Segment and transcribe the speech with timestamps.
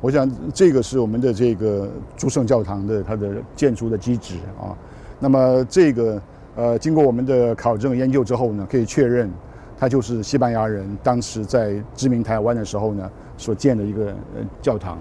[0.00, 4.76] 我想这个是我们的这个诸圣教堂的它的建筑的基址啊。
[5.18, 6.22] 那么这个
[6.54, 9.30] 呃，经过我们的考证研究之后呢，可以确认
[9.76, 14.98] 它就是西班牙人当时在殖民台湾的时候呢所建的一个呃教堂。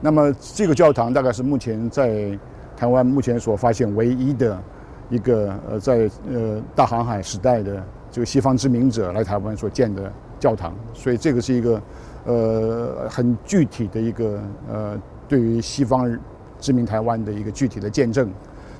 [0.00, 2.38] 那么这个教堂大概是目前在
[2.76, 4.62] 台湾目前所发现唯一的
[5.08, 11.80] 一个呃在呃大航海时代的这个西方殖民者来台湾所建的教堂，所以这个是一个
[12.26, 16.18] 呃很具体的一个呃对于西方
[16.60, 18.30] 殖民台湾的一个具体的见证。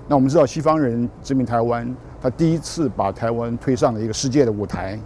[0.08, 4.98] 那我们知道西方人殖民台湾，他第一次把台湾推上了一个世界的舞台。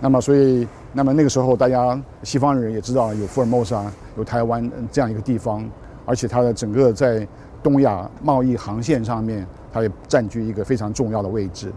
[0.00, 3.84] 那么所以那么那个时候大家西方人也知道有福尔摩沙
[4.16, 5.68] 有台湾这样一个地方，
[6.06, 7.26] 而且它的整个在
[7.62, 11.72] 东亚贸易航线上面，它也占据一个非常重要的位置。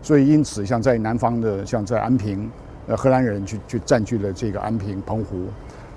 [0.00, 2.50] 所以因此像在南方的像在安平。
[2.86, 5.46] 呃，荷兰人去去占据了这个安平、澎湖，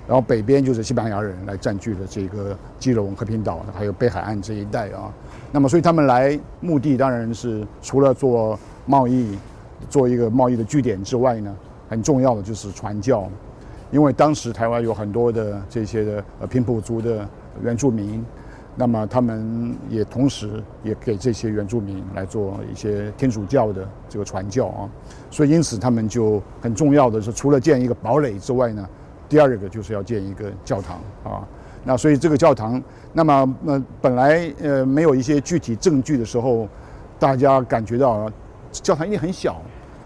[0.06, 5.12] 然后北边就是西班牙人来占据了这个基隆、和平岛，还有北海岸这一带啊。
[5.52, 9.36] 那么，所以他们来目的当然是除了做贸易，
[9.90, 11.54] 做一个贸易的据点之外呢，
[11.88, 13.28] 很重要的就是传教，
[13.90, 17.28] 因为当时台湾有很多的这些的呃平埔族的
[17.62, 18.24] 原住民。
[18.80, 24.88] 那么他们也同时也给这些原住民来做一些天主教的这个传教啊，
[25.32, 28.88] 所以因此他们就很重要的是，除了建一个堡垒之外呢，
[29.28, 31.42] 第二个就是要建一个教堂啊。
[31.82, 32.80] 那所以这个教堂，
[33.12, 36.68] 那么那本来呃没有一些具体证据的时候，
[37.18, 38.30] 大家感觉到
[38.70, 39.60] 教堂一定很小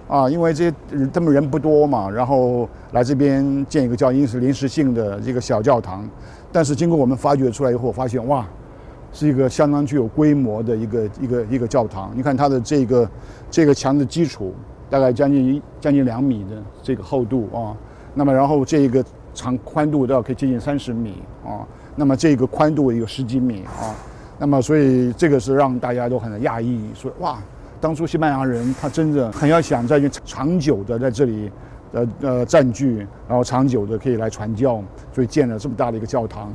[0.09, 0.75] 啊，因为这些
[1.13, 6.09] 他们人不多嘛，然后来这边建一个教，因是临时性的这个小教堂，
[6.51, 8.47] 但是经过我们发掘出来以后，发现哇。
[9.13, 12.11] 是一个相当具有规模的一个一个一个教堂。
[12.15, 13.11] 你看它的这个
[13.51, 14.55] 这个墙的基础
[14.89, 17.77] 大概将近将近两米的这个厚度啊，
[18.15, 23.95] 那么然后这个长宽度都要可以接近三十米啊，那么这个宽度有十几米啊，
[24.39, 27.39] 那么所以这个是让大家都很讶异，说哇，
[27.81, 31.51] 当初西班牙人他真的很要想在长久的在这里
[31.93, 36.51] 呃呃占据，然后长久的可以来传教，所以建了这么大的一个教堂。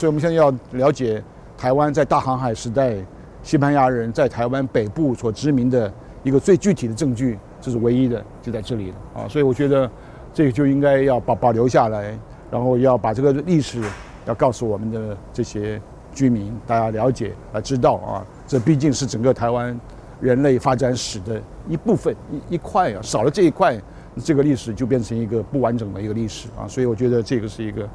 [0.00, 1.22] 所以我们现在要了解。
[1.62, 2.96] 台湾在大航海时代，
[3.40, 5.92] 西班牙人在台湾北部所殖民的
[6.24, 9.28] 一个最具体的证据，这是唯一的，就在这里了啊！
[9.28, 9.88] 所以我觉得
[10.34, 12.18] 这个就应该要保保留下来，
[12.50, 13.80] 然后要把这个历史
[14.26, 15.80] 要告诉我们的这些
[16.12, 19.78] 居民，大家了解啊，知道啊，这毕竟是整个台湾
[20.20, 23.80] 人类发展史的一部分一一块啊，少了这一块，
[24.16, 26.66] 这个历史就变成一个不完整的一个历史啊！
[26.68, 27.88] 所以我觉得这个是一个。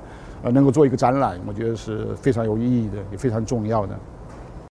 [0.44, 4.00] 呃，能够做一个展览，我觉得是非常有意义的，也非常重要的。